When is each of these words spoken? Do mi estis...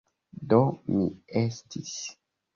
Do 0.53 0.61
mi 0.95 1.03
estis... 1.43 1.95